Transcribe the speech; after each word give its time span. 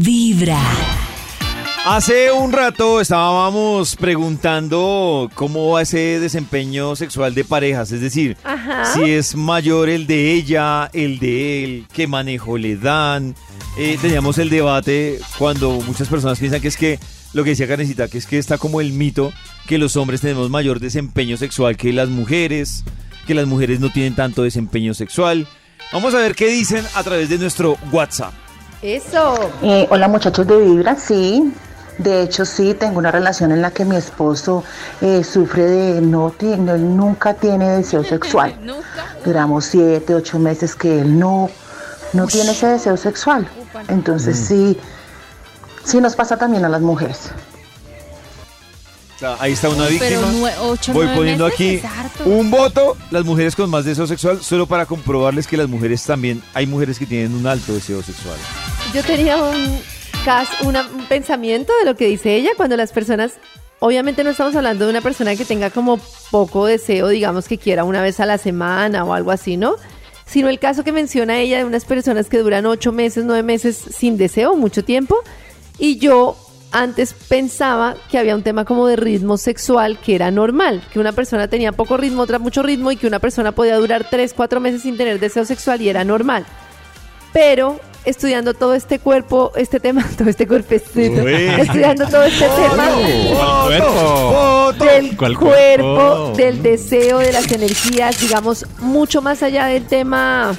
Vibra. 0.00 0.60
Hace 1.86 2.32
un 2.32 2.52
rato 2.52 3.00
estábamos 3.00 3.94
preguntando 3.96 5.30
cómo 5.34 5.72
va 5.72 5.82
ese 5.82 6.18
desempeño 6.18 6.96
sexual 6.96 7.34
de 7.34 7.44
parejas, 7.44 7.92
es 7.92 8.00
decir, 8.00 8.36
Ajá. 8.42 8.86
si 8.86 9.10
es 9.10 9.36
mayor 9.36 9.90
el 9.90 10.06
de 10.06 10.32
ella, 10.32 10.88
el 10.94 11.18
de 11.18 11.62
él, 11.62 11.86
qué 11.92 12.06
manejo 12.06 12.56
le 12.56 12.76
dan. 12.76 13.34
Eh, 13.76 13.98
teníamos 14.00 14.38
el 14.38 14.48
debate 14.48 15.20
cuando 15.38 15.72
muchas 15.82 16.08
personas 16.08 16.38
piensan 16.38 16.60
que 16.60 16.68
es 16.68 16.76
que, 16.76 16.98
lo 17.34 17.44
que 17.44 17.50
decía 17.50 17.68
Karencita, 17.68 18.08
que 18.08 18.18
es 18.18 18.26
que 18.26 18.38
está 18.38 18.56
como 18.56 18.80
el 18.80 18.92
mito 18.92 19.32
que 19.66 19.78
los 19.78 19.96
hombres 19.96 20.22
tenemos 20.22 20.48
mayor 20.50 20.80
desempeño 20.80 21.36
sexual 21.36 21.76
que 21.76 21.92
las 21.92 22.08
mujeres, 22.08 22.82
que 23.26 23.34
las 23.34 23.46
mujeres 23.46 23.80
no 23.80 23.92
tienen 23.92 24.14
tanto 24.14 24.42
desempeño 24.42 24.94
sexual. 24.94 25.46
Vamos 25.92 26.14
a 26.14 26.18
ver 26.18 26.34
qué 26.34 26.48
dicen 26.48 26.84
a 26.94 27.02
través 27.02 27.28
de 27.28 27.38
nuestro 27.38 27.76
WhatsApp. 27.92 28.32
Eso. 28.84 29.50
Eh, 29.62 29.86
hola 29.90 30.08
muchachos 30.08 30.46
de 30.46 30.58
Vibra, 30.60 30.94
sí. 30.96 31.54
De 31.96 32.20
hecho, 32.22 32.44
sí, 32.44 32.74
tengo 32.74 32.98
una 32.98 33.10
relación 33.10 33.50
en 33.50 33.62
la 33.62 33.70
que 33.70 33.86
mi 33.86 33.96
esposo 33.96 34.62
eh, 35.00 35.24
sufre 35.24 35.62
de 35.64 36.00
no, 36.02 36.30
tiene, 36.36 36.72
él 36.72 36.94
nunca 36.94 37.32
tiene 37.32 37.66
deseo 37.78 38.04
sexual. 38.14 38.54
Duramos 39.24 39.64
siete, 39.64 40.14
ocho 40.14 40.38
meses 40.38 40.74
que 40.74 41.00
él 41.00 41.18
no, 41.18 41.48
no 42.12 42.26
tiene 42.26 42.50
ese 42.50 42.66
deseo 42.66 42.98
sexual. 42.98 43.48
Entonces 43.88 44.36
sí, 44.38 44.78
sí 45.82 46.00
nos 46.02 46.14
pasa 46.14 46.36
también 46.36 46.66
a 46.66 46.68
las 46.68 46.82
mujeres. 46.82 47.30
Ahí 49.38 49.52
está 49.52 49.70
una 49.70 49.86
Pero 49.86 50.20
víctima. 50.20 50.32
nue- 50.32 50.52
ocho, 50.60 50.92
Voy 50.92 51.06
poniendo 51.16 51.44
meses 51.46 51.82
aquí 51.82 51.82
un 52.26 52.50
voto, 52.50 52.98
las 53.10 53.24
mujeres 53.24 53.56
con 53.56 53.70
más 53.70 53.86
deseo 53.86 54.06
sexual, 54.06 54.42
solo 54.42 54.66
para 54.66 54.84
comprobarles 54.84 55.46
que 55.46 55.56
las 55.56 55.68
mujeres 55.68 56.02
también, 56.04 56.42
hay 56.52 56.66
mujeres 56.66 56.98
que 56.98 57.06
tienen 57.06 57.34
un 57.34 57.46
alto 57.46 57.72
deseo 57.72 58.02
sexual. 58.02 58.36
Yo 58.94 59.02
tenía 59.02 59.36
un, 59.42 59.80
una- 60.68 60.86
un 60.86 61.06
pensamiento 61.06 61.72
de 61.80 61.84
lo 61.84 61.96
que 61.96 62.06
dice 62.06 62.36
ella 62.36 62.50
cuando 62.56 62.76
las 62.76 62.92
personas, 62.92 63.32
obviamente 63.80 64.22
no 64.22 64.30
estamos 64.30 64.54
hablando 64.54 64.84
de 64.84 64.90
una 64.92 65.00
persona 65.00 65.34
que 65.34 65.44
tenga 65.44 65.70
como 65.70 65.98
poco 66.30 66.66
deseo, 66.66 67.08
digamos 67.08 67.48
que 67.48 67.58
quiera 67.58 67.82
una 67.84 68.00
vez 68.02 68.20
a 68.20 68.26
la 68.26 68.38
semana 68.38 69.04
o 69.04 69.12
algo 69.12 69.32
así, 69.32 69.56
¿no? 69.56 69.74
Sino 70.26 70.48
el 70.48 70.58
caso 70.60 70.84
que 70.84 70.92
menciona 70.92 71.38
ella 71.40 71.58
de 71.58 71.64
unas 71.64 71.84
personas 71.84 72.28
que 72.28 72.38
duran 72.38 72.66
ocho 72.66 72.92
meses, 72.92 73.24
nueve 73.24 73.42
meses 73.42 73.76
sin 73.76 74.16
deseo, 74.16 74.54
mucho 74.56 74.84
tiempo. 74.84 75.16
Y 75.78 75.98
yo 75.98 76.36
antes 76.70 77.14
pensaba 77.28 77.96
que 78.10 78.18
había 78.18 78.34
un 78.36 78.42
tema 78.44 78.64
como 78.64 78.86
de 78.86 78.96
ritmo 78.96 79.36
sexual 79.38 79.98
que 79.98 80.14
era 80.14 80.30
normal, 80.30 80.82
que 80.92 81.00
una 81.00 81.12
persona 81.12 81.48
tenía 81.48 81.72
poco 81.72 81.96
ritmo, 81.96 82.22
otra 82.22 82.38
mucho 82.38 82.62
ritmo 82.62 82.90
y 82.92 82.96
que 82.96 83.06
una 83.08 83.18
persona 83.18 83.52
podía 83.52 83.76
durar 83.76 84.06
tres, 84.08 84.32
cuatro 84.34 84.60
meses 84.60 84.82
sin 84.82 84.96
tener 84.96 85.18
deseo 85.18 85.44
sexual 85.44 85.82
y 85.82 85.88
era 85.88 86.04
normal. 86.04 86.46
Pero 87.32 87.80
estudiando 88.04 88.54
todo 88.54 88.74
este 88.74 88.98
cuerpo, 88.98 89.52
este 89.56 89.80
tema, 89.80 90.06
todo 90.18 90.28
este 90.28 90.46
cuerpecito, 90.46 91.22
Uy. 91.22 91.32
estudiando 91.32 92.06
todo 92.06 92.24
este 92.24 92.46
tema 92.48 92.90
del 94.78 95.16
¿Cuál 95.16 95.38
cuerpo, 95.38 95.94
cuerpo? 95.96 96.32
del 96.36 96.62
deseo, 96.62 97.18
de 97.18 97.32
las 97.32 97.50
energías, 97.50 98.20
digamos, 98.20 98.66
mucho 98.80 99.22
más 99.22 99.42
allá 99.42 99.66
del 99.66 99.86
tema 99.86 100.54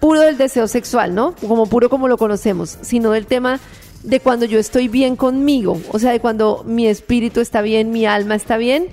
puro 0.00 0.20
del 0.20 0.38
deseo 0.38 0.66
sexual, 0.66 1.14
¿no? 1.14 1.34
Como 1.46 1.66
puro 1.66 1.90
como 1.90 2.08
lo 2.08 2.16
conocemos, 2.16 2.78
sino 2.80 3.10
del 3.10 3.26
tema 3.26 3.60
de 4.02 4.20
cuando 4.20 4.46
yo 4.46 4.58
estoy 4.58 4.88
bien 4.88 5.14
conmigo, 5.16 5.78
o 5.92 5.98
sea, 5.98 6.12
de 6.12 6.20
cuando 6.20 6.64
mi 6.66 6.86
espíritu 6.86 7.40
está 7.40 7.60
bien, 7.60 7.90
mi 7.90 8.06
alma 8.06 8.34
está 8.34 8.56
bien, 8.56 8.88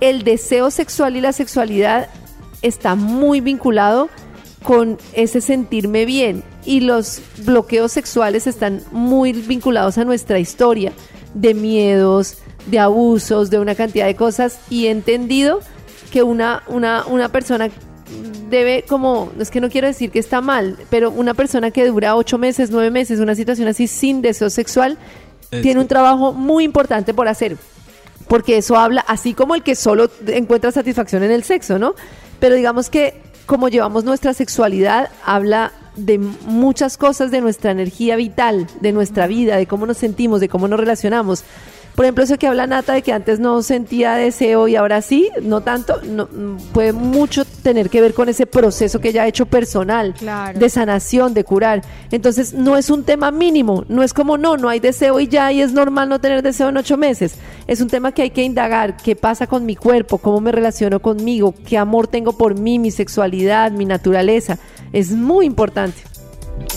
el 0.00 0.24
deseo 0.24 0.70
sexual 0.70 1.16
y 1.16 1.22
la 1.22 1.32
sexualidad 1.32 2.08
está 2.60 2.94
muy 2.94 3.40
vinculado 3.40 4.10
con 4.62 4.98
ese 5.14 5.40
sentirme 5.40 6.04
bien 6.04 6.44
y 6.64 6.80
los 6.80 7.20
bloqueos 7.38 7.92
sexuales 7.92 8.46
están 8.46 8.82
muy 8.92 9.32
vinculados 9.32 9.98
a 9.98 10.04
nuestra 10.04 10.38
historia 10.38 10.92
de 11.34 11.54
miedos, 11.54 12.38
de 12.66 12.78
abusos, 12.78 13.50
de 13.50 13.58
una 13.58 13.74
cantidad 13.74 14.06
de 14.06 14.16
cosas 14.16 14.58
y 14.70 14.86
he 14.86 14.90
entendido 14.90 15.60
que 16.12 16.22
una, 16.22 16.62
una, 16.68 17.04
una 17.06 17.30
persona 17.30 17.70
debe 18.50 18.84
como, 18.86 19.32
es 19.38 19.50
que 19.50 19.60
no 19.60 19.70
quiero 19.70 19.86
decir 19.86 20.10
que 20.10 20.18
está 20.18 20.40
mal, 20.40 20.76
pero 20.90 21.10
una 21.10 21.34
persona 21.34 21.70
que 21.70 21.86
dura 21.86 22.14
ocho 22.16 22.38
meses, 22.38 22.70
nueve 22.70 22.90
meses, 22.90 23.18
una 23.18 23.34
situación 23.34 23.68
así 23.68 23.86
sin 23.86 24.20
deseo 24.20 24.50
sexual, 24.50 24.98
Es 25.50 25.62
tiene 25.62 25.80
un 25.80 25.88
trabajo 25.88 26.32
muy 26.32 26.64
importante 26.64 27.14
por 27.14 27.28
hacer. 27.28 27.56
Porque 28.28 28.58
eso 28.58 28.76
habla, 28.76 29.04
así 29.08 29.34
como 29.34 29.54
el 29.54 29.62
que 29.62 29.74
solo 29.74 30.10
encuentra 30.26 30.70
satisfacción 30.70 31.22
en 31.22 31.32
el 31.32 31.42
sexo, 31.44 31.78
¿no? 31.78 31.94
Pero 32.40 32.54
digamos 32.54 32.88
que 32.88 33.20
como 33.46 33.68
llevamos 33.68 34.04
nuestra 34.04 34.34
sexualidad, 34.34 35.10
habla 35.24 35.72
de 35.96 36.18
muchas 36.18 36.96
cosas 36.96 37.30
de 37.30 37.40
nuestra 37.40 37.70
energía 37.70 38.16
vital, 38.16 38.66
de 38.80 38.92
nuestra 38.92 39.26
vida, 39.26 39.56
de 39.56 39.66
cómo 39.66 39.86
nos 39.86 39.98
sentimos, 39.98 40.40
de 40.40 40.48
cómo 40.48 40.68
nos 40.68 40.80
relacionamos. 40.80 41.44
Por 41.94 42.06
ejemplo, 42.06 42.24
eso 42.24 42.38
que 42.38 42.46
habla 42.46 42.66
Nata 42.66 42.94
de 42.94 43.02
que 43.02 43.12
antes 43.12 43.38
no 43.38 43.62
sentía 43.62 44.14
deseo 44.14 44.66
y 44.66 44.76
ahora 44.76 45.02
sí, 45.02 45.28
no 45.42 45.60
tanto, 45.60 46.00
no, 46.02 46.26
puede 46.72 46.94
mucho 46.94 47.44
tener 47.44 47.90
que 47.90 48.00
ver 48.00 48.14
con 48.14 48.30
ese 48.30 48.46
proceso 48.46 48.98
que 48.98 49.10
ella 49.10 49.24
ha 49.24 49.26
hecho 49.26 49.44
personal, 49.44 50.14
Claro. 50.14 50.58
de 50.58 50.70
sanación, 50.70 51.34
de 51.34 51.44
curar. 51.44 51.82
Entonces, 52.10 52.54
no 52.54 52.78
es 52.78 52.88
un 52.88 53.04
tema 53.04 53.30
mínimo, 53.30 53.84
no 53.88 54.02
es 54.02 54.14
como 54.14 54.38
no, 54.38 54.56
no 54.56 54.70
hay 54.70 54.80
deseo 54.80 55.20
y 55.20 55.28
ya, 55.28 55.52
y 55.52 55.60
es 55.60 55.74
normal 55.74 56.08
no 56.08 56.18
tener 56.18 56.42
deseo 56.42 56.70
en 56.70 56.78
ocho 56.78 56.96
meses. 56.96 57.34
Es 57.66 57.82
un 57.82 57.88
tema 57.88 58.12
que 58.12 58.22
hay 58.22 58.30
que 58.30 58.42
indagar, 58.42 58.96
qué 58.96 59.14
pasa 59.14 59.46
con 59.46 59.66
mi 59.66 59.76
cuerpo, 59.76 60.16
cómo 60.16 60.40
me 60.40 60.50
relaciono 60.50 61.00
conmigo, 61.00 61.54
qué 61.66 61.76
amor 61.76 62.06
tengo 62.08 62.32
por 62.32 62.58
mí, 62.58 62.78
mi 62.78 62.90
sexualidad, 62.90 63.70
mi 63.70 63.84
naturaleza. 63.84 64.58
Es 64.92 65.10
muy 65.10 65.46
importante. 65.46 66.02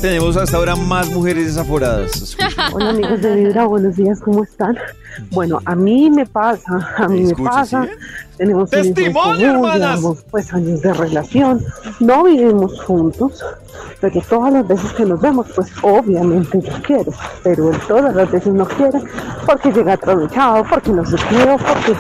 Tenemos 0.01 0.37
hasta 0.37 0.57
ahora 0.57 0.75
más 0.75 1.09
mujeres 1.11 1.47
desaforadas. 1.47 2.35
Hola 2.73 2.89
amigos 2.89 3.21
de 3.21 3.35
Vibra, 3.35 3.65
buenos 3.65 3.95
días, 3.95 4.19
¿cómo 4.19 4.43
están? 4.43 4.77
Bueno, 5.31 5.59
a 5.65 5.75
mí 5.75 6.09
me 6.11 6.25
pasa, 6.25 6.93
a 6.97 7.07
mí 7.07 7.23
me 7.23 7.35
pasa. 7.35 7.87
Tenemos 8.37 8.69
¡Testimonio, 8.69 9.13
común, 9.13 9.41
hermanas! 9.41 9.99
llevamos 9.99 10.25
pues 10.29 10.53
años 10.53 10.81
de 10.81 10.93
relación, 10.93 11.63
no 12.01 12.25
vivimos 12.25 12.81
juntos, 12.83 13.43
pero 14.01 14.21
todas 14.27 14.51
las 14.51 14.67
veces 14.67 14.91
que 14.93 15.05
nos 15.05 15.21
vemos, 15.21 15.47
pues 15.55 15.71
obviamente 15.81 16.61
yo 16.61 16.73
quiero, 16.83 17.13
pero 17.43 17.71
él 17.71 17.79
todas 17.87 18.13
las 18.13 18.29
veces 18.29 18.53
no 18.53 18.67
quiere 18.67 18.99
porque 19.45 19.71
llega 19.71 19.93
atravesado, 19.93 20.65
porque 20.69 20.91
no 20.91 21.05
se 21.05 21.15
quiere, 21.15 21.57
porque 21.57 21.95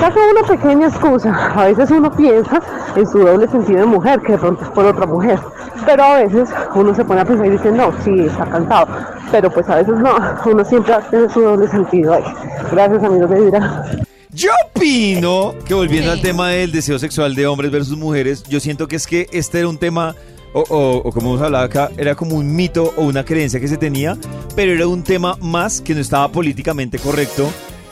saca 0.00 0.18
una 0.32 0.48
pequeña 0.48 0.88
excusa. 0.88 1.52
A 1.54 1.66
veces 1.66 1.90
uno 1.92 2.10
piensa 2.10 2.60
en 2.96 3.06
su 3.06 3.18
doble 3.18 3.46
sentido 3.48 3.80
de 3.80 3.86
mujer, 3.86 4.20
que 4.22 4.32
de 4.32 4.38
pronto 4.38 4.64
es 4.64 4.70
por 4.70 4.84
otra 4.84 5.06
mujer, 5.06 5.38
pero 5.88 6.04
a 6.04 6.18
veces 6.18 6.50
uno 6.74 6.94
se 6.94 7.02
pone 7.02 7.22
a 7.22 7.24
pensar 7.24 7.46
y 7.46 7.50
dice, 7.50 7.72
no, 7.72 7.90
sí, 8.04 8.10
está 8.26 8.44
cansado, 8.44 8.86
pero 9.32 9.50
pues 9.50 9.66
a 9.70 9.76
veces 9.76 9.94
no, 9.96 10.14
uno 10.44 10.62
siempre 10.66 10.94
tiene 11.08 11.30
su 11.30 11.40
doble 11.40 11.66
sentido 11.66 12.12
ahí. 12.12 12.24
Gracias 12.70 13.02
amigos 13.02 13.30
de 13.30 13.40
Vibra. 13.40 13.84
Yo 14.30 14.50
opino 14.66 15.54
que 15.66 15.72
volviendo 15.72 16.12
Sí. 16.12 16.18
al 16.18 16.22
tema 16.22 16.50
del 16.50 16.72
deseo 16.72 16.98
sexual 16.98 17.34
de 17.34 17.46
hombres 17.46 17.70
versus 17.72 17.96
mujeres, 17.96 18.42
yo 18.42 18.60
siento 18.60 18.86
que 18.86 18.96
es 18.96 19.06
que 19.06 19.28
este 19.32 19.60
era 19.60 19.68
un 19.68 19.78
tema, 19.78 20.14
o, 20.52 20.60
o- 20.68 20.96
o 21.08 21.10
como 21.12 21.30
hemos 21.30 21.40
hablado 21.40 21.64
acá, 21.64 21.88
era 21.96 22.14
como 22.14 22.36
un 22.36 22.54
mito 22.54 22.92
o 22.98 23.04
una 23.04 23.24
creencia 23.24 23.58
que 23.58 23.68
se 23.68 23.78
tenía, 23.78 24.18
pero 24.54 24.72
era 24.72 24.86
un 24.86 25.02
tema 25.02 25.36
más 25.40 25.80
que 25.80 25.94
no 25.94 26.00
estaba 26.02 26.28
políticamente 26.28 26.98
correcto 26.98 27.48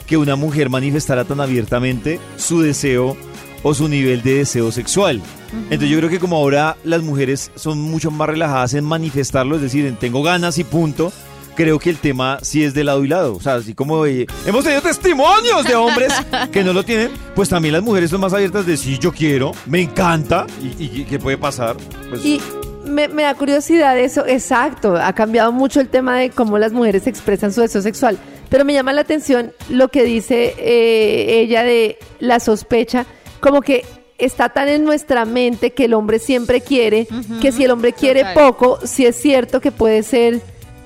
que 0.06 0.18
una 0.18 0.36
mujer 0.36 0.68
manifestara 0.68 1.24
tan 1.24 1.40
abiertamente 1.40 2.20
su 2.36 2.60
deseo 2.60 3.16
o 3.62 3.74
su 3.74 3.88
nivel 3.88 4.22
de 4.22 4.38
deseo 4.38 4.72
sexual. 4.72 5.20
Entonces 5.52 5.88
yo 5.88 5.98
creo 5.98 6.10
que 6.10 6.18
como 6.18 6.36
ahora 6.36 6.76
las 6.84 7.02
mujeres 7.02 7.50
son 7.54 7.80
mucho 7.80 8.10
más 8.10 8.28
relajadas 8.28 8.74
en 8.74 8.84
manifestarlo, 8.84 9.56
es 9.56 9.62
decir, 9.62 9.86
en 9.86 9.96
tengo 9.96 10.22
ganas 10.22 10.58
y 10.58 10.64
punto, 10.64 11.12
creo 11.54 11.78
que 11.78 11.90
el 11.90 11.98
tema 11.98 12.38
sí 12.42 12.62
es 12.62 12.74
de 12.74 12.84
lado 12.84 13.04
y 13.04 13.08
lado. 13.08 13.34
O 13.34 13.40
sea, 13.40 13.54
así 13.54 13.74
como 13.74 14.06
eh, 14.06 14.26
hemos 14.46 14.62
tenido 14.62 14.82
testimonios 14.82 15.64
de 15.64 15.74
hombres 15.74 16.12
que 16.52 16.62
no 16.62 16.72
lo 16.72 16.84
tienen, 16.84 17.10
pues 17.34 17.48
también 17.48 17.72
las 17.72 17.82
mujeres 17.82 18.10
son 18.10 18.20
más 18.20 18.32
abiertas 18.32 18.66
de 18.66 18.76
sí, 18.76 18.98
yo 18.98 19.12
quiero, 19.12 19.52
me 19.66 19.80
encanta 19.80 20.46
y, 20.62 20.84
y 20.84 21.04
qué 21.04 21.18
puede 21.18 21.38
pasar. 21.38 21.76
Pues, 22.10 22.24
Y 22.24 22.40
me, 22.84 23.08
me 23.08 23.24
da 23.24 23.34
curiosidad 23.34 23.98
eso, 23.98 24.24
exacto, 24.26 24.96
ha 24.96 25.12
cambiado 25.12 25.52
mucho 25.52 25.80
el 25.80 25.88
tema 25.88 26.16
de 26.18 26.30
cómo 26.30 26.58
las 26.58 26.72
mujeres 26.72 27.06
expresan 27.06 27.52
su 27.52 27.60
deseo 27.60 27.82
sexual, 27.82 28.18
pero 28.48 28.64
me 28.64 28.72
llama 28.72 28.92
la 28.92 29.00
atención 29.00 29.52
lo 29.68 29.88
que 29.88 30.04
dice 30.04 30.54
eh, 30.58 31.40
ella 31.40 31.64
de 31.64 31.98
la 32.20 32.40
sospecha, 32.40 33.06
como 33.40 33.60
que 33.62 33.84
está 34.18 34.48
tan 34.48 34.68
en 34.68 34.84
nuestra 34.84 35.24
mente 35.24 35.72
que 35.72 35.84
el 35.84 35.94
hombre 35.94 36.18
siempre 36.18 36.60
quiere, 36.60 37.06
que 37.42 37.52
si 37.52 37.64
el 37.64 37.70
hombre 37.70 37.92
quiere 37.92 38.20
Total. 38.20 38.34
poco, 38.34 38.78
sí 38.84 39.04
es 39.06 39.16
cierto 39.16 39.60
que 39.60 39.72
puede 39.72 40.02
ser, 40.02 40.40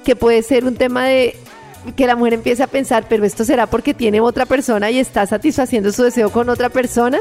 que 0.05 0.17
puede 0.17 0.43
ser 0.43 0.65
un 0.65 0.75
tema 0.77 1.05
de 1.07 1.37
que 1.97 2.07
la 2.07 2.17
mujer 2.17 2.35
empiece 2.35 2.63
a 2.63 2.67
pensar, 2.67 3.07
pero 3.09 3.25
esto 3.25 3.45
será 3.45 3.67
porque 3.67 3.95
tiene 3.95 4.21
otra 4.21 4.47
persona 4.47 4.91
y 4.91 4.99
está 4.99 5.25
satisfaciendo 5.27 5.93
su 5.93 6.03
deseo 6.03 6.31
con 6.31 6.49
otra 6.51 6.69
persona. 6.69 7.19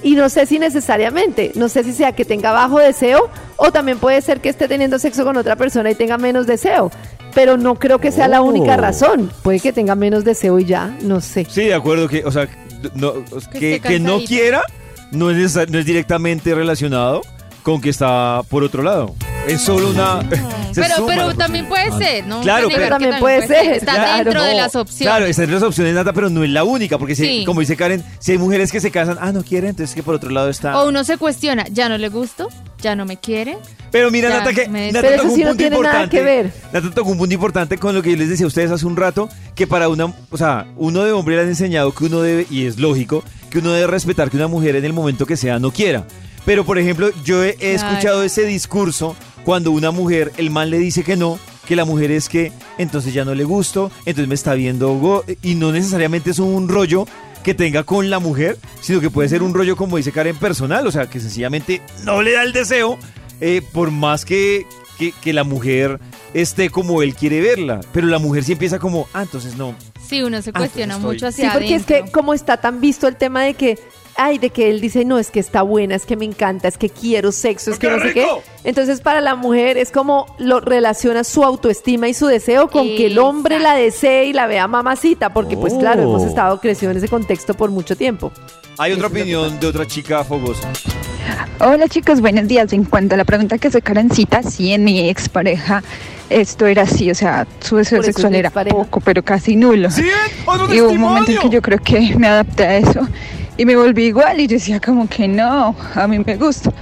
Y 0.00 0.14
no 0.14 0.28
sé 0.28 0.46
si 0.46 0.60
necesariamente, 0.60 1.50
no 1.56 1.68
sé 1.68 1.82
si 1.82 1.92
sea 1.92 2.12
que 2.12 2.24
tenga 2.24 2.52
bajo 2.52 2.78
deseo 2.78 3.28
o 3.56 3.72
también 3.72 3.98
puede 3.98 4.22
ser 4.22 4.40
que 4.40 4.48
esté 4.48 4.68
teniendo 4.68 4.98
sexo 5.00 5.24
con 5.24 5.36
otra 5.36 5.56
persona 5.56 5.90
y 5.90 5.96
tenga 5.96 6.18
menos 6.18 6.46
deseo. 6.46 6.92
Pero 7.34 7.56
no 7.56 7.74
creo 7.74 7.98
que 7.98 8.12
sea 8.12 8.28
la 8.28 8.40
única 8.40 8.74
Oh. 8.74 8.80
razón. 8.80 9.30
Puede 9.42 9.58
que 9.58 9.72
tenga 9.72 9.96
menos 9.96 10.22
deseo 10.24 10.58
y 10.60 10.64
ya, 10.66 10.96
no 11.02 11.20
sé. 11.20 11.46
Sí, 11.50 11.64
de 11.64 11.74
acuerdo 11.74 12.08
que, 12.08 12.24
o 12.24 12.30
sea, 12.30 12.48
no, 12.94 13.14
que, 13.52 13.80
que 13.80 14.00
no 14.00 14.18
quiera 14.20 14.62
no 15.10 15.30
es, 15.30 15.56
no 15.70 15.78
es 15.78 15.86
directamente 15.86 16.54
relacionado 16.54 17.22
con 17.62 17.80
que 17.80 17.90
está 17.90 18.42
por 18.48 18.62
otro 18.62 18.82
lado. 18.82 19.14
Es 19.48 19.60
solo 19.62 19.90
una... 19.90 20.20
se 20.72 20.80
Pero, 20.82 20.94
suma 20.96 21.08
pero 21.14 21.34
también 21.34 21.66
puede 21.68 21.90
ser, 21.98 22.26
¿no? 22.26 22.40
Claro, 22.42 22.68
pero- 22.72 22.88
También 22.88 23.18
puede 23.18 23.46
ser, 23.46 23.72
Está 23.74 23.94
claro. 23.94 24.24
dentro 24.24 24.42
de 24.44 24.54
las 24.54 24.76
opciones. 24.76 25.08
Claro, 25.08 25.26
está 25.26 25.42
entre 25.42 25.54
las 25.54 25.62
opciones, 25.64 25.94
Nata, 25.94 26.12
pero 26.12 26.28
no 26.30 26.44
es 26.44 26.50
la 26.50 26.64
única, 26.64 26.98
porque 26.98 27.14
si- 27.14 27.24
Sí. 27.24 27.44
como 27.44 27.60
dice 27.60 27.76
Karen, 27.76 28.04
si 28.18 28.32
hay 28.32 28.38
mujeres 28.38 28.70
que 28.70 28.80
se 28.80 28.90
casan, 28.90 29.16
ah, 29.20 29.32
no 29.32 29.42
quieren, 29.42 29.70
entonces 29.70 29.94
que 29.94 30.02
por 30.02 30.14
otro 30.14 30.30
lado 30.30 30.48
está... 30.48 30.80
O 30.80 30.88
uno 30.88 31.02
se 31.04 31.16
cuestiona, 31.18 31.64
¿ya 31.70 31.88
no 31.88 31.98
le 31.98 32.08
gusto? 32.08 32.48
¿Ya 32.80 32.94
no 32.94 33.04
me 33.06 33.16
quiere? 33.16 33.58
Pero 33.90 34.10
mira, 34.10 34.28
Ya, 34.28 34.38
Nata, 34.38 34.52
que 34.52 34.68
me- 34.68 34.92
Nata 34.92 35.08
Pero 35.08 35.16
tocó 35.22 35.28
un 35.30 35.34
sí 35.34 35.40
no 35.42 35.48
punto 35.48 35.58
tiene 35.58 35.76
nada 35.76 35.84
importante. 36.04 36.16
que 36.16 36.22
ver. 36.22 36.52
Nata 36.72 36.90
tocó 36.94 37.10
un 37.10 37.18
punto 37.18 37.34
importante 37.34 37.78
con 37.78 37.94
lo 37.94 38.02
que 38.02 38.10
yo 38.12 38.16
les 38.16 38.28
decía 38.28 38.44
a 38.44 38.48
ustedes 38.48 38.70
hace 38.70 38.86
un 38.86 38.96
rato, 38.96 39.28
que 39.54 39.66
para 39.66 39.88
una, 39.88 40.12
o 40.30 40.36
sea, 40.36 40.66
uno 40.76 41.02
de 41.04 41.12
hombre 41.12 41.36
le 41.36 41.42
han 41.42 41.48
enseñado 41.48 41.92
que 41.94 42.04
uno 42.04 42.20
debe, 42.20 42.46
y 42.50 42.66
es 42.66 42.78
lógico, 42.78 43.24
que 43.50 43.58
uno 43.58 43.72
debe 43.72 43.86
respetar 43.86 44.30
que 44.30 44.36
una 44.36 44.46
mujer 44.46 44.76
en 44.76 44.84
el 44.84 44.92
momento 44.92 45.26
que 45.26 45.36
sea 45.36 45.58
no 45.58 45.72
quiera. 45.72 46.04
Pero, 46.44 46.64
por 46.64 46.78
ejemplo, 46.78 47.10
yo 47.24 47.42
he, 47.42 47.50
he 47.60 47.74
Claro. 47.76 47.88
escuchado 47.90 48.22
ese 48.22 48.44
discurso 48.44 49.16
cuando 49.44 49.70
una 49.70 49.90
mujer, 49.90 50.32
el 50.36 50.50
man 50.50 50.70
le 50.70 50.78
dice 50.78 51.02
que 51.04 51.16
no, 51.16 51.38
que 51.66 51.76
la 51.76 51.84
mujer 51.84 52.10
es 52.10 52.28
que 52.28 52.52
entonces 52.78 53.12
ya 53.14 53.24
no 53.24 53.34
le 53.34 53.44
gusto, 53.44 53.90
entonces 54.06 54.28
me 54.28 54.34
está 54.34 54.54
viendo, 54.54 54.94
go- 54.94 55.24
y 55.42 55.54
no 55.54 55.72
necesariamente 55.72 56.30
es 56.30 56.38
un 56.38 56.68
rollo 56.68 57.06
que 57.42 57.54
tenga 57.54 57.84
con 57.84 58.10
la 58.10 58.18
mujer, 58.18 58.58
sino 58.80 59.00
que 59.00 59.10
puede 59.10 59.28
ser 59.28 59.42
un 59.42 59.54
rollo, 59.54 59.76
como 59.76 59.96
dice 59.96 60.12
Karen, 60.12 60.36
personal, 60.36 60.86
o 60.86 60.90
sea, 60.90 61.06
que 61.08 61.20
sencillamente 61.20 61.80
no 62.04 62.22
le 62.22 62.32
da 62.32 62.42
el 62.42 62.52
deseo, 62.52 62.98
eh, 63.40 63.62
por 63.72 63.90
más 63.90 64.24
que, 64.24 64.66
que, 64.98 65.12
que 65.12 65.32
la 65.32 65.44
mujer 65.44 66.00
esté 66.34 66.68
como 66.70 67.02
él 67.02 67.14
quiere 67.14 67.40
verla, 67.40 67.80
pero 67.92 68.06
la 68.06 68.18
mujer 68.18 68.44
sí 68.44 68.52
empieza 68.52 68.78
como, 68.78 69.06
ah, 69.14 69.22
entonces 69.22 69.56
no. 69.56 69.74
Sí, 70.06 70.22
uno 70.22 70.40
se 70.42 70.50
Ah, 70.54 70.58
cuestiona 70.60 70.96
mucho 70.98 71.30
Sí, 71.30 71.42
hacia 71.42 71.52
porque 71.52 71.74
es 71.74 71.84
que 71.84 72.04
como 72.10 72.32
está 72.34 72.56
tan 72.58 72.80
visto 72.80 73.06
el 73.08 73.16
tema 73.16 73.42
de 73.42 73.54
que, 73.54 73.78
ay, 74.18 74.38
de 74.38 74.50
que 74.50 74.68
él 74.68 74.80
dice, 74.80 75.04
no, 75.04 75.18
es 75.18 75.30
que 75.30 75.38
está 75.40 75.62
buena, 75.62 75.94
es 75.94 76.04
que 76.04 76.16
me 76.16 76.24
encanta, 76.24 76.66
es 76.68 76.76
que 76.76 76.90
quiero 76.90 77.30
sexo, 77.32 77.70
es 77.70 77.78
que 77.78 77.88
no 77.88 78.00
sé 78.00 78.12
qué. 78.12 78.26
Entonces 78.64 79.00
para 79.00 79.20
la 79.20 79.36
mujer 79.36 79.78
es 79.78 79.90
como 79.92 80.26
lo 80.38 80.60
relaciona 80.60 81.22
su 81.24 81.44
autoestima 81.44 82.08
y 82.08 82.14
su 82.14 82.26
deseo 82.26 82.68
con 82.68 82.84
que 82.84 83.06
el 83.06 83.18
hombre 83.18 83.60
la 83.60 83.74
desee 83.74 84.26
y 84.26 84.32
la 84.32 84.46
vea 84.48 84.66
mamacita, 84.66 85.32
porque 85.32 85.56
pues 85.56 85.72
claro, 85.74 86.02
Oh. 86.02 86.04
hemos 86.16 86.24
estado 86.24 86.60
creciendo 86.60 86.92
en 86.92 86.98
ese 86.98 87.08
contexto 87.08 87.54
por 87.54 87.70
mucho 87.70 87.96
tiempo. 87.96 88.32
Hay 88.76 88.92
otra 88.92 89.06
opinión 89.06 89.58
de 89.60 89.66
otra 89.68 89.86
chica 89.86 90.22
fogosa. 90.24 90.68
Hola 91.60 91.88
chicos, 91.88 92.20
buenos 92.20 92.46
días. 92.48 92.72
En 92.72 92.84
cuanto 92.84 93.14
a 93.14 93.18
la 93.18 93.24
pregunta 93.24 93.58
que 93.58 93.70
se 93.70 93.82
Karencita, 93.82 94.42
sí, 94.42 94.72
en 94.72 94.84
mi 94.84 95.08
expareja 95.08 95.82
esto 96.30 96.66
era 96.66 96.82
así, 96.82 97.10
o 97.10 97.14
sea, 97.14 97.46
su 97.60 97.76
deseo 97.76 97.98
Por 97.98 98.04
eso 98.04 98.10
es 98.10 98.16
sexual 98.16 98.34
era 98.34 98.48
expareja. 98.48 98.76
poco, 98.76 99.00
pero 99.00 99.22
casi 99.22 99.56
nulo. 99.56 99.90
¿Sí? 99.90 100.04
¡Otro 100.44 100.72
Y 100.74 100.80
hubo 100.80 100.90
un 100.90 100.98
momento 101.00 101.30
en 101.32 101.38
que 101.38 101.48
yo 101.48 101.62
creo 101.62 101.78
que 101.78 102.14
me 102.16 102.26
adapté 102.28 102.64
a 102.64 102.76
eso 102.78 103.00
y 103.58 103.64
me 103.66 103.76
volví 103.76 104.06
igual 104.06 104.40
y 104.40 104.46
yo 104.46 104.54
decía 104.54 104.80
como 104.80 105.06
que 105.08 105.28
no, 105.28 105.76
a 105.94 106.06
mí 106.08 106.18
me 106.24 106.36
gusta. 106.36 106.72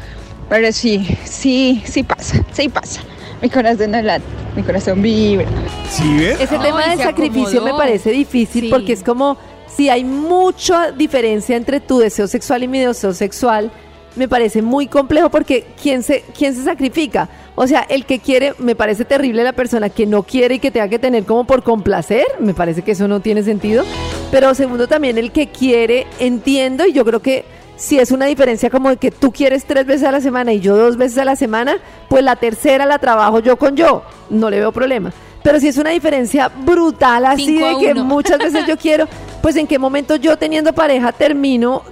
Pero 0.48 0.70
sí, 0.72 1.04
sí, 1.24 1.82
sí 1.84 2.04
pasa, 2.04 2.40
sí 2.52 2.68
pasa. 2.68 3.00
Mi 3.42 3.50
corazón 3.50 3.90
no 3.90 4.00
late, 4.00 4.22
mi 4.54 4.62
corazón 4.62 5.02
vibra. 5.02 5.46
¿Sí 5.90 6.04
ven? 6.16 6.36
Ese 6.40 6.56
Ay, 6.56 6.62
tema 6.62 6.86
del 6.88 6.98
sacrificio 7.00 7.62
me 7.62 7.72
parece 7.74 8.10
difícil 8.12 8.64
Sí. 8.64 8.70
porque 8.70 8.92
es 8.92 9.02
como 9.02 9.36
si 9.66 9.88
hay 9.90 10.04
mucha 10.04 10.92
diferencia 10.92 11.56
entre 11.56 11.80
tu 11.80 11.98
deseo 11.98 12.28
sexual 12.28 12.62
y 12.62 12.68
mi 12.68 12.78
deseo 12.78 13.12
sexual, 13.12 13.70
me 14.16 14.28
parece 14.28 14.62
muy 14.62 14.86
complejo 14.86 15.30
porque 15.30 15.66
¿quién 15.80 16.02
se, 16.02 16.24
quién 16.36 16.54
se 16.54 16.64
sacrifica? 16.64 17.28
O 17.54 17.66
sea, 17.66 17.86
el 17.88 18.04
que 18.04 18.18
quiere, 18.18 18.54
me 18.58 18.74
parece 18.74 19.04
terrible 19.04 19.44
la 19.44 19.52
persona 19.52 19.88
que 19.88 20.06
no 20.06 20.22
quiere 20.22 20.56
y 20.56 20.58
que 20.58 20.70
tenga 20.70 20.88
que 20.88 20.98
tener 20.98 21.24
como 21.24 21.44
por 21.44 21.62
complacer, 21.62 22.26
me 22.40 22.54
parece 22.54 22.82
que 22.82 22.92
eso 22.92 23.08
no 23.08 23.20
tiene 23.20 23.42
sentido. 23.42 23.84
Pero 24.30 24.54
segundo, 24.54 24.88
también 24.88 25.18
el 25.18 25.32
que 25.32 25.48
quiere, 25.48 26.06
entiendo 26.18 26.86
y 26.86 26.92
yo 26.92 27.04
creo 27.04 27.20
que 27.20 27.44
si 27.76 27.98
es 27.98 28.10
una 28.10 28.26
diferencia 28.26 28.70
como 28.70 28.90
de 28.90 28.96
que 28.96 29.10
tú 29.10 29.32
quieres 29.32 29.64
tres 29.64 29.86
veces 29.86 30.08
a 30.08 30.12
la 30.12 30.20
semana 30.20 30.52
y 30.52 30.60
yo 30.60 30.76
dos 30.76 30.96
veces 30.96 31.18
a 31.18 31.24
la 31.24 31.36
semana, 31.36 31.78
pues 32.08 32.24
la 32.24 32.36
tercera 32.36 32.86
la 32.86 32.98
trabajo 32.98 33.40
yo 33.40 33.56
con 33.56 33.76
yo, 33.76 34.02
no 34.30 34.50
le 34.50 34.58
veo 34.58 34.72
problema. 34.72 35.12
Pero 35.42 35.60
si 35.60 35.68
es 35.68 35.76
una 35.76 35.90
diferencia 35.90 36.48
brutal 36.48 37.24
así 37.24 37.58
de 37.58 37.76
que 37.78 37.92
uno. 37.92 38.04
muchas 38.04 38.38
veces 38.38 38.66
yo 38.66 38.76
quiero, 38.82 39.06
pues 39.42 39.54
en 39.56 39.66
qué 39.66 39.78
momento 39.78 40.16
yo 40.16 40.36
teniendo 40.36 40.72
pareja 40.72 41.12
termino, 41.12 41.82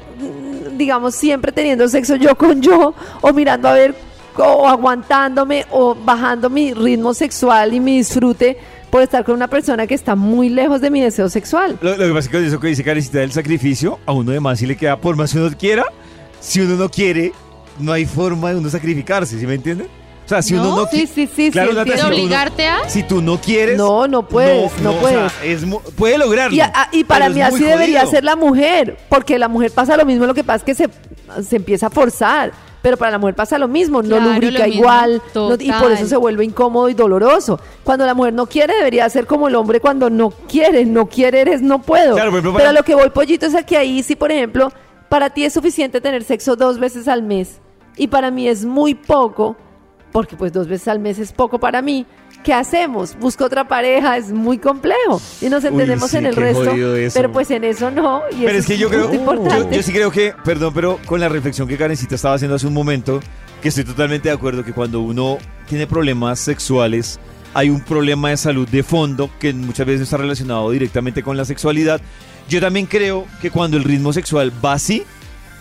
digamos, 0.77 1.15
siempre 1.15 1.53
teniendo 1.53 1.89
sexo 1.89 2.17
yo 2.17 2.35
con 2.37 2.61
yo, 2.61 2.95
o 3.21 3.33
mirando 3.33 3.69
a 3.69 3.73
ver, 3.75 3.95
o 4.37 4.69
aguantándome, 4.69 5.67
o 5.71 5.95
bajando 5.95 6.51
mi 6.51 6.75
ritmo 6.75 7.15
sexual 7.15 7.73
y 7.75 7.81
mi 7.81 7.99
disfrute 7.99 8.59
por 8.91 9.03
estar 9.03 9.25
con 9.25 9.35
una 9.35 9.49
persona 9.49 9.87
que 9.87 9.95
está 9.95 10.15
muy 10.15 10.49
lejos 10.49 10.81
de 10.81 10.91
mi 10.91 11.01
deseo 11.01 11.29
sexual. 11.29 11.79
Lo, 11.81 11.97
lo 11.97 12.07
que 12.07 12.13
pasa 12.13 12.19
es 12.21 12.29
que 12.29 12.47
eso 12.47 12.61
que 12.61 12.69
dice 12.69 12.85
Karencita 12.85 13.19
del 13.19 13.33
sacrificio, 13.33 13.99
a 14.07 14.13
uno 14.13 14.31
de 14.31 14.41
más 14.41 14.59
si 14.59 14.67
le 14.67 14.77
queda 14.77 15.01
por 15.01 15.17
más 15.17 15.33
que 15.33 15.39
uno 15.39 15.51
quiera. 15.57 15.85
Si 16.41 16.61
uno 16.61 16.77
no 16.77 16.91
quiere, 16.91 17.33
no 17.79 17.93
hay 17.93 18.05
forma 18.05 18.51
de 18.51 18.57
uno 18.57 18.69
sacrificarse, 18.69 19.39
¿sí 19.39 19.47
me 19.47 19.55
entienden? 19.55 19.89
O 20.25 20.29
sea, 20.29 20.41
si 20.43 20.55
uno 20.55 20.65
¿No? 20.65 20.77
no 20.77 20.83
Sí, 20.85 20.91
quiere. 20.91 21.07
sí, 21.07 21.27
sí, 21.35 21.51
Claro, 21.51 21.71
sí. 21.73 21.77
Nata, 21.77 21.91
¿De 21.91 21.97
si 21.99 22.03
no- 22.03 22.09
obligarte 22.09 22.67
a? 22.67 22.89
Si 22.89 23.03
tú 23.03 23.21
no 23.21 23.39
quieres. 23.41 23.77
No, 23.77 24.09
no 24.09 24.27
puedes, 24.27 24.73
no 24.81 24.91
o 24.91 24.93
sea, 24.95 25.01
puedes. 25.01 25.63
es 25.65 25.65
puede 25.97 26.17
lograrlo. 26.19 26.57
Y, 26.57 26.61
a- 26.61 26.89
y 26.93 27.05
para 27.05 27.29
mí 27.29 27.43
así 27.43 27.63
debería 27.63 28.07
ser 28.07 28.25
la 28.25 28.35
mujer, 28.37 28.97
porque 29.09 29.39
la 29.39 29.49
mujer 29.49 29.71
pasa 29.71 29.97
lo 29.97 30.05
mismo, 30.07 30.25
lo 30.27 30.35
que 30.35 30.43
pasa 30.45 30.57
es 30.59 30.65
que 30.65 30.75
se, 30.75 30.89
se 31.43 31.57
empieza 31.57 31.89
a 31.89 31.91
forzar, 31.91 32.53
pero 32.81 32.97
para 32.97 33.11
la 33.13 33.19
mujer 33.19 33.35
pasa 33.35 33.59
lo 33.59 33.69
mismo, 33.69 34.03
no 34.03 34.17
Claro, 34.17 34.33
lubrica 34.33 34.61
lo 34.61 34.65
mismo, 34.67 34.81
igual, 34.81 35.23
no- 35.35 35.55
y 35.59 35.73
por 35.73 35.93
eso 35.93 36.07
se 36.07 36.17
vuelve 36.17 36.45
incómodo 36.47 36.89
y 36.89 36.95
doloroso. 36.95 37.61
Cuando 37.83 38.07
la 38.07 38.15
mujer 38.15 38.33
no 38.33 38.47
quiere, 38.47 38.75
debería 38.77 39.07
ser 39.11 39.27
como 39.27 39.49
el 39.49 39.55
hombre 39.55 39.81
cuando 39.81 40.09
no 40.09 40.31
quiere, 40.31 40.87
no 40.87 41.07
quiere 41.07 41.43
eres 41.43 41.61
no 41.61 41.83
puedo. 41.83 42.15
Claro, 42.15 42.33
pero 42.57 42.73
lo 42.73 42.83
que 42.83 42.95
voy, 42.95 43.11
pollito, 43.11 43.45
es 43.45 43.55
a 43.55 43.63
que 43.63 43.77
ahí 43.77 44.03
sí, 44.03 44.17
por 44.17 44.33
ejemplo, 44.33 44.73
para 45.11 45.29
ti 45.31 45.45
es 45.45 45.53
suficiente 45.53 46.01
tener 46.01 46.25
sexo 46.25 46.57
dos 46.57 46.79
veces 46.79 47.09
al 47.09 47.23
mes, 47.23 47.59
y 47.97 48.07
para 48.09 48.31
mí 48.31 48.49
es 48.49 48.65
muy 48.65 48.95
poco, 48.95 49.57
porque 50.15 50.37
pues 50.37 50.53
dos 50.53 50.69
veces 50.69 50.87
al 50.87 51.01
mes 51.01 51.19
es 51.19 51.33
poco 51.33 51.59
para 51.59 51.83
mí. 51.83 52.07
¿Qué 52.45 52.55
hacemos? 52.55 53.19
Busco 53.19 53.47
otra 53.47 53.67
pareja, 53.67 54.17
es 54.17 54.31
muy 54.31 54.59
complejo. 54.59 55.21
Y 55.41 55.49
nos 55.49 55.65
entendemos 55.65 56.09
sí, 56.09 56.19
en 56.19 56.27
el 56.27 56.37
resto, 56.37 56.71
pero 57.13 57.33
pues 57.33 57.51
en 57.51 57.65
eso 57.65 57.91
no. 57.91 58.23
Y 58.31 58.45
Pero 58.45 58.51
eso 58.51 58.59
es 58.59 58.67
que 58.67 58.79
yo 58.79 58.89
creo, 58.89 59.13
yo, 59.13 59.71
yo 59.73 59.83
sí 59.83 59.93
creo 59.93 60.13
que, 60.13 60.33
perdón, 60.45 60.73
pero 60.73 61.01
con 61.05 61.19
la 61.19 61.29
reflexión 61.29 61.67
que 61.67 61.77
Karencita 61.77 62.15
estaba 62.15 62.37
haciendo 62.37 62.55
hace 62.55 62.69
un 62.69 62.75
momento, 62.75 63.19
que 63.61 63.71
estoy 63.71 63.83
totalmente 63.83 64.29
de 64.29 64.35
acuerdo 64.37 64.63
que 64.63 64.73
cuando 64.73 65.01
uno 65.01 65.39
tiene 65.67 65.89
problemas 65.89 66.39
sexuales, 66.39 67.19
hay 67.53 67.71
un 67.71 67.81
problema 67.81 68.31
de 68.31 68.37
salud 68.37 68.69
de 68.69 68.85
fondo 68.85 69.29
que 69.41 69.53
muchas 69.53 69.85
veces 69.85 70.03
está 70.03 70.19
relacionado 70.19 70.71
directamente 70.71 71.25
con 71.25 71.37
la 71.37 71.45
sexualidad. 71.45 72.01
Yo 72.49 72.61
también 72.61 72.87
creo 72.87 73.27
que 73.43 73.51
cuando 73.51 73.77
el 73.77 73.83
ritmo 73.83 74.13
sexual 74.13 74.53
va 74.65 74.75
así, 74.75 75.03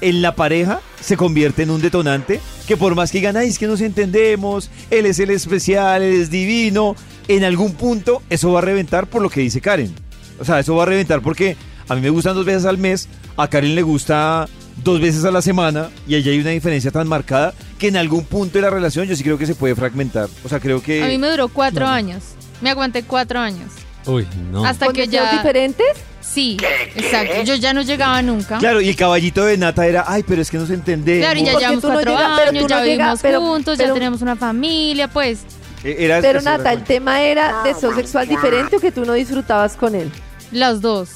en 0.04 0.22
la 0.22 0.36
pareja 0.36 0.82
se 1.02 1.18
convierte 1.18 1.64
en 1.64 1.70
un 1.70 1.82
detonante 1.82 2.40
que 2.68 2.78
por 2.78 2.96
más 2.96 3.12
que 3.12 3.20
digan, 3.20 3.38
ay, 3.38 3.50
es 3.50 3.60
que 3.60 3.68
nos 3.68 3.82
entendemos, 3.82 4.70
él 4.90 5.06
es 5.06 5.20
el 5.20 5.30
especial, 5.30 6.02
él 6.02 6.22
es 6.22 6.30
divino, 6.30 6.96
en 7.28 7.44
algún 7.44 7.74
punto 7.74 8.22
eso 8.30 8.52
va 8.52 8.60
a 8.60 8.62
reventar 8.62 9.08
por 9.08 9.22
lo 9.22 9.30
que 9.30 9.42
dice 9.42 9.62
Karen. 9.62 9.94
O 10.40 10.46
sea, 10.46 10.60
eso 10.60 10.76
va 10.76 10.84
a 10.84 10.88
reventar 10.88 11.22
porque 11.22 11.56
a 11.88 11.96
mí 11.96 12.02
me 12.02 12.10
gustan 12.10 12.36
dos 12.36 12.46
veces 12.46 12.66
al 12.66 12.78
mes, 12.78 13.08
a 13.38 13.48
Karen 13.48 13.76
le 13.76 13.82
gusta 13.82 14.48
dos 14.84 15.00
veces 15.00 15.24
a 15.26 15.32
la 15.32 15.42
semana 15.42 15.90
y 16.08 16.16
allí 16.16 16.30
hay 16.30 16.40
una 16.40 16.50
diferencia 16.50 16.92
tan 16.92 17.08
marcada 17.08 17.54
que 17.78 17.88
en 17.88 17.98
algún 17.98 18.26
punto 18.26 18.58
de 18.58 18.62
la 18.62 18.70
relación 18.70 19.08
yo 19.08 19.16
sí 19.16 19.24
creo 19.24 19.38
que 19.38 19.46
se 19.46 19.56
puede 19.56 19.76
fragmentar. 19.76 20.30
O 20.44 20.50
sea, 20.50 20.60
creo 20.60 20.82
que... 20.82 21.04
A 21.04 21.08
mí 21.08 21.18
me 21.18 21.30
duró 21.30 21.48
cuatro 21.48 21.86
años. 21.88 22.24
Me 22.62 22.70
aguanté 22.70 23.04
cuatro 23.04 23.40
años. 23.40 23.72
Uy, 24.06 24.28
no. 24.52 24.66
Hasta 24.66 24.88
¿Con 24.88 24.96
que 24.96 25.08
ya... 25.08 25.32
diferentes? 25.38 25.88
Sí, 26.24 26.58
exacto. 26.96 27.44
Yo 27.44 27.56
ya 27.56 27.74
no 27.74 27.82
llegaba 27.82 28.22
nunca. 28.22 28.58
Claro, 28.58 28.82
y 28.82 28.90
el 28.90 28.96
caballito 28.96 29.44
de 29.46 29.58
Nata 29.58 29.86
era, 29.86 30.06
ay, 30.08 30.24
pero 30.28 30.42
es 30.42 30.50
que 30.50 30.58
nos 30.58 30.70
entendemos. 30.70 31.26
Claro, 31.26 31.40
y 31.40 31.44
ya 31.46 31.60
llevamos 31.60 31.84
no 31.84 31.90
cuatro 31.92 32.12
llegas- 32.12 32.32
pero 32.38 32.50
años, 32.50 32.68
ya 32.70 32.78
no 32.78 32.84
vivimos 32.84 33.22
juntos, 33.22 33.76
pero- 33.78 33.88
ya 33.90 33.94
tenemos 33.94 34.22
una 34.22 34.36
familia, 34.36 35.08
pues. 35.08 35.40
Eh, 35.84 35.96
era- 36.00 36.22
Pero 36.22 36.40
era 36.40 36.58
Nata, 36.58 36.72
el 36.74 36.84
tema 36.84 37.22
era 37.22 37.62
deseo 37.64 37.94
sexual 37.94 38.28
diferente 38.28 38.78
o 38.78 38.80
que 38.80 38.92
tú 38.92 39.04
no 39.06 39.14
disfrutabas 39.14 39.76
con 39.76 39.96
él. 39.96 40.10
Las 40.52 40.80
dos. 40.82 41.10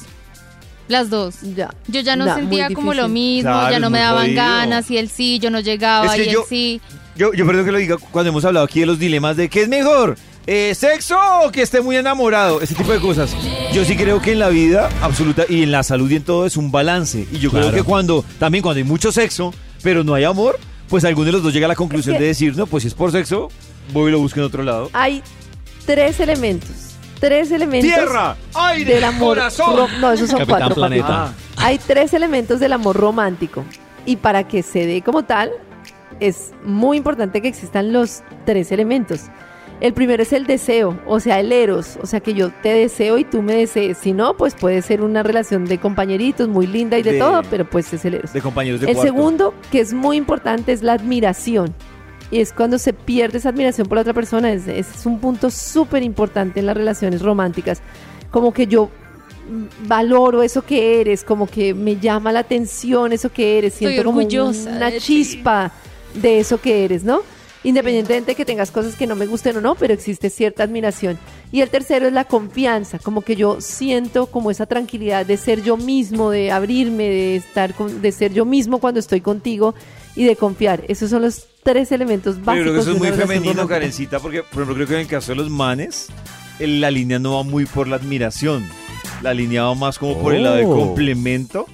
Las 0.88 1.10
dos. 1.10 1.36
Ya. 1.54 1.70
Yo 1.86 2.00
ya 2.00 2.16
no 2.16 2.24
Nah, 2.26 2.34
sentía 2.36 2.70
como 2.70 2.94
lo 2.94 3.08
mismo, 3.08 3.50
Claro, 3.50 3.70
ya 3.72 3.78
no 3.78 3.90
me 3.90 3.98
daban 4.00 4.24
jodido. 4.26 4.42
ganas 4.42 4.90
y 4.90 4.96
él 4.98 5.08
sí, 5.10 5.38
yo 5.38 5.50
no 5.50 5.60
llegaba 5.60 6.06
Es 6.06 6.12
que 6.12 6.24
y 6.26 6.30
yo- 6.32 6.40
él 6.42 6.46
sí. 6.48 6.80
Yo, 7.16 7.32
yo 7.34 7.44
perdón 7.46 7.64
que 7.64 7.72
lo 7.72 7.78
diga 7.78 7.96
cuando 7.98 8.28
hemos 8.30 8.44
hablado 8.44 8.64
aquí 8.64 8.80
de 8.80 8.86
los 8.86 8.98
dilemas 8.98 9.36
de 9.36 9.48
qué 9.48 9.62
es 9.62 9.68
mejor, 9.68 10.16
eh, 10.50 10.74
sexo 10.74 11.18
o 11.44 11.52
que 11.52 11.60
esté 11.60 11.82
muy 11.82 11.96
enamorado, 11.96 12.62
ese 12.62 12.74
tipo 12.74 12.90
de 12.90 13.00
cosas. 13.00 13.36
Yo 13.74 13.84
sí 13.84 13.96
creo 13.96 14.22
que 14.22 14.32
en 14.32 14.38
la 14.38 14.48
vida 14.48 14.88
absoluta 15.02 15.44
y 15.46 15.62
en 15.62 15.70
la 15.72 15.82
salud 15.82 16.10
y 16.10 16.16
en 16.16 16.22
todo 16.24 16.46
es 16.46 16.56
un 16.56 16.70
balance. 16.72 17.26
Y 17.30 17.38
yo 17.38 17.50
creo 17.50 17.70
que 17.70 17.82
cuando, 17.82 18.24
también 18.38 18.62
cuando 18.62 18.78
hay 18.78 18.84
mucho 18.84 19.12
sexo, 19.12 19.52
pero 19.82 20.04
no 20.04 20.14
hay 20.14 20.24
amor, 20.24 20.58
pues 20.88 21.04
alguno 21.04 21.26
de 21.26 21.32
los 21.32 21.42
dos 21.42 21.52
llega 21.52 21.66
a 21.66 21.68
la 21.68 21.74
conclusión 21.76 22.14
Es 22.14 22.18
que- 22.18 22.22
de 22.22 22.28
decir, 22.28 22.56
no, 22.56 22.66
pues 22.66 22.82
si 22.82 22.88
es 22.88 22.94
por 22.94 23.12
sexo, 23.12 23.50
voy 23.92 24.08
y 24.08 24.12
lo 24.12 24.20
busco 24.20 24.40
en 24.40 24.46
otro 24.46 24.62
lado. 24.62 24.88
Hay 24.94 25.22
tres 25.84 26.18
elementos. 26.20 26.70
Tres 27.20 27.50
elementos 27.50 27.90
Tierra, 27.92 28.36
aire, 28.54 28.94
del 28.94 29.04
amor. 29.04 29.36
corazón. 29.36 29.90
no, 30.00 30.12
esos 30.12 30.30
son 30.30 30.38
Capitán 30.38 30.60
cuatro. 30.60 30.82
papi. 30.82 30.94
Planeta. 31.00 31.24
Ah. 31.24 31.32
Hay 31.56 31.78
tres 31.78 32.14
elementos 32.14 32.58
del 32.60 32.72
amor 32.72 32.96
romántico. 32.96 33.64
Y 34.06 34.16
para 34.16 34.46
que 34.48 34.62
se 34.62 34.86
dé 34.86 35.02
como 35.02 35.24
tal, 35.24 35.50
es 36.20 36.52
muy 36.64 36.96
importante 36.96 37.42
que 37.42 37.48
existan 37.48 37.92
los 37.92 38.22
tres 38.46 38.70
elementos. 38.72 39.22
El 39.80 39.92
primero 39.92 40.22
es 40.24 40.32
el 40.32 40.44
deseo, 40.46 40.98
o 41.06 41.20
sea, 41.20 41.38
el 41.38 41.52
eros, 41.52 41.98
o 42.02 42.06
sea, 42.06 42.18
que 42.18 42.34
yo 42.34 42.50
te 42.62 42.70
deseo 42.70 43.16
y 43.16 43.24
tú 43.24 43.42
me 43.42 43.54
desees. 43.54 43.98
Si 43.98 44.12
no, 44.12 44.36
pues 44.36 44.54
puede 44.56 44.82
ser 44.82 45.02
una 45.02 45.22
relación 45.22 45.66
de 45.66 45.78
compañeritos 45.78 46.48
muy 46.48 46.66
linda 46.66 46.98
y 46.98 47.02
de, 47.02 47.12
De- 47.12 47.18
todo, 47.20 47.42
pero 47.48 47.64
pues 47.68 47.92
es 47.92 48.04
el 48.04 48.14
eros. 48.14 48.32
De 48.32 48.40
compañeros 48.40 48.80
de 48.80 48.88
El 48.88 48.96
cuarto. 48.96 49.12
segundo, 49.14 49.54
que 49.70 49.78
es 49.80 49.92
muy 49.92 50.16
importante, 50.16 50.72
es 50.72 50.82
la 50.82 50.94
admiración. 50.94 51.72
Y 52.32 52.40
es 52.40 52.52
cuando 52.52 52.78
se 52.78 52.92
pierde 52.92 53.38
esa 53.38 53.50
admiración 53.50 53.86
por 53.86 53.96
la 53.96 54.02
otra 54.02 54.14
persona. 54.14 54.52
Es- 54.52 54.66
Ese 54.66 54.80
es 54.98 55.06
un 55.06 55.20
punto 55.20 55.48
súper 55.50 56.02
importante 56.02 56.58
en 56.58 56.66
las 56.66 56.76
relaciones 56.76 57.22
románticas. 57.22 57.80
Como 58.32 58.52
que 58.52 58.66
yo 58.66 58.90
valoro 59.86 60.42
eso 60.42 60.62
que 60.62 61.00
eres, 61.00 61.24
como 61.24 61.46
que 61.46 61.72
me 61.72 61.96
llama 61.96 62.32
la 62.32 62.40
atención 62.40 63.12
eso 63.12 63.30
que 63.32 63.58
eres, 63.58 63.74
Estoy 63.74 63.92
siento 63.94 64.04
como 64.04 64.20
una 64.20 64.90
de 64.90 64.98
chispa 64.98 65.72
de 66.14 66.40
eso 66.40 66.60
que 66.60 66.84
eres, 66.84 67.04
¿no? 67.04 67.20
Independientemente 67.68 68.30
de 68.30 68.34
que 68.34 68.46
tengas 68.46 68.70
cosas 68.70 68.94
que 68.94 69.06
no 69.06 69.14
me 69.14 69.26
gusten 69.26 69.58
o 69.58 69.60
no, 69.60 69.74
pero 69.74 69.92
existe 69.92 70.30
cierta 70.30 70.62
admiración. 70.62 71.18
Y 71.52 71.60
el 71.60 71.68
tercero 71.68 72.06
es 72.06 72.14
la 72.14 72.24
confianza, 72.24 72.98
como 72.98 73.20
que 73.20 73.36
yo 73.36 73.60
siento 73.60 74.26
como 74.26 74.50
esa 74.50 74.64
tranquilidad 74.64 75.26
de 75.26 75.36
ser 75.36 75.62
yo 75.62 75.76
mismo, 75.76 76.30
de 76.30 76.50
abrirme, 76.50 77.04
de 77.10 77.36
estar 77.36 77.74
con, 77.74 78.00
de 78.00 78.10
ser 78.10 78.32
yo 78.32 78.46
mismo 78.46 78.78
cuando 78.78 79.00
estoy 79.00 79.20
contigo 79.20 79.74
y 80.16 80.24
de 80.24 80.34
confiar. 80.34 80.82
Esos 80.88 81.10
son 81.10 81.20
los 81.20 81.44
tres 81.62 81.92
elementos 81.92 82.42
básicos. 82.42 82.62
creo 82.62 82.72
que 82.72 82.80
eso 82.80 82.90
de 82.90 82.96
es 82.96 83.16
muy 83.16 83.26
femenino. 83.26 83.68
Karencita, 83.68 84.18
porque 84.18 84.42
por 84.42 84.62
ejemplo 84.62 84.74
creo 84.74 84.86
que 84.86 84.94
en 84.94 85.00
el 85.00 85.06
caso 85.06 85.32
de 85.32 85.36
los 85.36 85.50
manes, 85.50 86.06
la 86.58 86.90
línea 86.90 87.18
no 87.18 87.34
va 87.36 87.42
muy 87.42 87.66
por 87.66 87.86
la 87.86 87.96
admiración. 87.96 88.66
La 89.20 89.34
línea 89.34 89.64
va 89.64 89.74
más 89.74 89.98
como 89.98 90.18
por 90.22 90.34
el 90.34 90.42
lado 90.42 90.56
de 90.56 90.64
Oh. 90.64 90.74
complemento 90.74 91.66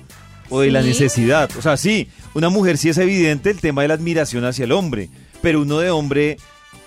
o 0.51 0.61
de 0.61 0.73
la 0.73 0.83
necesidad. 0.83 1.49
O 1.57 1.63
sea, 1.63 1.77
sí, 1.77 2.09
una 2.35 2.49
mujer 2.49 2.79
sí 2.79 2.89
es 2.89 2.99
evidente 2.99 3.51
el 3.51 3.61
tema 3.61 3.83
de 3.83 3.89
la 3.89 3.95
admiración 3.95 4.45
hacia 4.45 4.65
el 4.65 4.73
hombre, 4.73 5.09
pero 5.45 5.61
uno 5.61 5.79
de 5.79 5.91
hombre, 5.91 6.39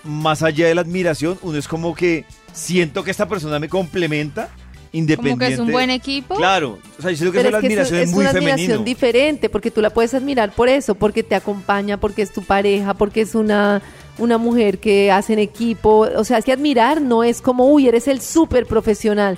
más 0.03 0.41
allá 0.41 0.67
de 0.67 0.73
la 0.73 0.81
admiración, 0.81 1.37
uno 1.43 1.59
es 1.59 1.67
como 1.67 1.93
que 1.93 2.25
siento 2.53 3.03
que 3.03 3.11
esta 3.11 3.27
persona 3.27 3.59
me 3.59 3.69
complementa 3.69 4.49
independiente. 4.91 5.45
Como 5.45 5.47
que 5.47 5.53
es 5.53 5.59
un 5.59 5.71
buen 5.71 5.91
equipo. 5.91 6.33
Claro, 6.35 6.79
o 6.97 7.01
sea, 7.03 7.11
yo 7.11 7.17
siento 7.17 7.33
que 7.33 7.37
Pero 7.37 7.51
la 7.51 7.57
es 7.57 7.61
que 7.61 7.67
admiración 7.67 7.99
es, 7.99 8.09
es 8.09 8.15
muy 8.15 8.21
una 8.23 8.31
femenino. 8.31 8.53
admiración 8.55 8.83
diferente, 8.83 9.47
porque 9.49 9.69
tú 9.69 9.79
la 9.79 9.91
puedes 9.91 10.15
admirar 10.15 10.51
por 10.53 10.69
eso, 10.69 10.95
porque 10.95 11.21
te 11.21 11.35
acompaña, 11.35 11.99
porque 11.99 12.23
es 12.23 12.33
tu 12.33 12.41
pareja, 12.41 12.95
porque 12.95 13.21
es 13.21 13.35
una, 13.35 13.83
una 14.17 14.39
mujer 14.39 14.79
que 14.79 15.11
hace 15.11 15.33
en 15.33 15.39
equipo. 15.39 16.07
O 16.15 16.23
sea, 16.23 16.39
es 16.39 16.45
que 16.45 16.51
admirar 16.51 16.99
no 16.99 17.23
es 17.23 17.43
como, 17.43 17.71
uy, 17.71 17.87
eres 17.87 18.07
el 18.07 18.21
súper 18.21 18.65
profesional. 18.65 19.37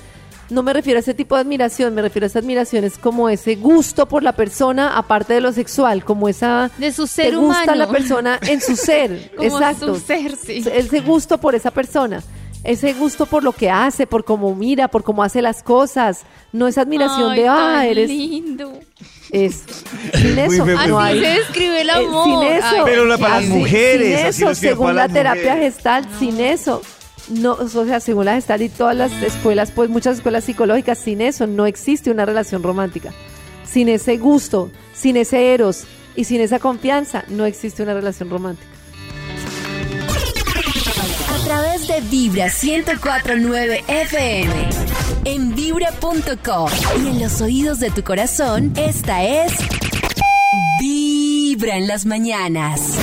No 0.49 0.63
me 0.63 0.73
refiero 0.73 0.97
a 0.97 1.01
ese 1.01 1.13
tipo 1.13 1.35
de 1.35 1.41
admiración, 1.41 1.93
me 1.93 2.01
refiero 2.01 2.25
a 2.25 2.27
esa 2.27 2.39
admiración, 2.39 2.83
es 2.83 2.97
como 2.97 3.29
ese 3.29 3.55
gusto 3.55 4.07
por 4.07 4.23
la 4.23 4.33
persona, 4.33 4.97
aparte 4.97 5.33
de 5.35 5.41
lo 5.41 5.51
sexual, 5.53 6.03
como 6.03 6.27
esa... 6.27 6.71
De 6.77 6.91
su 6.91 7.05
ser 7.05 7.29
te 7.31 7.35
gusta 7.35 7.63
humano. 7.63 7.75
la 7.75 7.89
persona 7.89 8.39
en 8.47 8.59
su 8.59 8.75
ser, 8.75 9.31
Como 9.37 9.47
exacto. 9.57 9.93
su 9.95 10.01
ser, 10.01 10.35
sí. 10.35 10.63
Ese 10.73 11.01
gusto 11.01 11.37
por 11.37 11.53
esa 11.53 11.69
persona, 11.69 12.23
ese 12.63 12.93
gusto 12.93 13.25
por 13.27 13.43
lo 13.43 13.51
que 13.51 13.69
hace, 13.69 14.07
por 14.07 14.25
cómo 14.25 14.55
mira, 14.55 14.87
por 14.87 15.03
cómo 15.03 15.21
hace 15.23 15.41
las 15.41 15.61
cosas. 15.63 16.23
No 16.51 16.67
es 16.67 16.77
admiración 16.79 17.31
Ay, 17.31 17.39
de, 17.41 17.47
ah, 17.47 17.55
tan 17.55 17.85
eres... 17.85 18.09
lindo. 18.09 18.73
Es, 19.31 19.63
sin 20.15 20.39
eso, 20.39 20.65
no 20.65 20.99
Así 20.99 21.13
hay... 21.17 21.19
se 21.21 21.27
describe 21.39 21.81
el 21.81 21.89
eh, 21.89 21.91
amor. 21.93 22.25
sin 22.25 22.43
eso, 22.57 22.67
Ay, 22.71 22.81
Pero 22.85 23.05
la- 23.05 23.17
para 23.19 23.35
las 23.41 23.49
mujeres, 23.49 24.35
sin 24.35 24.47
eso, 24.47 24.55
según 24.55 24.95
la 24.95 25.07
terapia 25.07 25.53
mujeres. 25.53 25.75
gestal, 25.75 26.07
sin 26.17 26.39
eso, 26.41 26.81
no, 27.29 27.53
o 27.53 27.67
sea, 27.67 27.99
según 27.99 28.25
la 28.25 28.35
gestal 28.35 28.61
y 28.61 28.69
todas 28.69 28.95
las 28.95 29.11
escuelas, 29.21 29.71
pues 29.71 29.89
muchas 29.89 30.17
escuelas 30.17 30.43
psicológicas, 30.43 30.97
sin 30.97 31.21
eso 31.21 31.47
no 31.47 31.65
existe 31.65 32.11
una 32.11 32.25
relación 32.25 32.63
romántica. 32.63 33.11
Sin 33.65 33.89
ese 33.89 34.17
gusto, 34.17 34.71
sin 34.93 35.17
ese 35.17 35.53
eros 35.53 35.83
y 36.15 36.23
sin 36.23 36.41
esa 36.41 36.59
confianza, 36.59 37.23
no 37.27 37.45
existe 37.45 37.83
una 37.83 37.93
relación 37.93 38.29
romántica. 38.29 38.67
A 41.29 41.45
través 41.45 41.87
de 41.87 42.01
Vibra 42.01 42.47
1049 42.47 43.83
FM. 43.87 44.69
En 45.25 45.55
vibra.com. 45.55 46.69
Y 47.03 47.07
en 47.07 47.19
los 47.21 47.41
oídos 47.41 47.79
de 47.79 47.91
tu 47.91 48.03
corazón, 48.03 48.73
esta 48.75 49.23
es. 49.23 49.51
Vibra 50.79 51.77
en 51.77 51.87
las 51.87 52.05
mañanas. 52.05 52.97